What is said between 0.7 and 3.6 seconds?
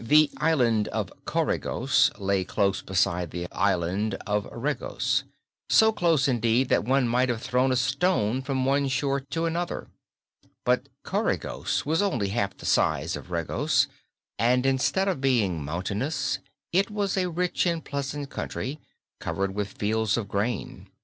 of Coregos lay close beside the